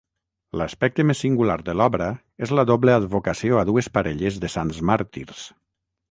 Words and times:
L'aspecte 0.59 1.03
més 1.09 1.19
singular 1.25 1.57
de 1.67 1.75
l'obra 1.81 2.07
és 2.47 2.53
la 2.59 2.65
doble 2.69 2.95
advocació 3.01 3.59
a 3.59 3.65
dues 3.71 3.89
parelles 3.99 4.39
de 4.47 4.51
sants 4.55 4.81
màrtirs. 4.91 5.45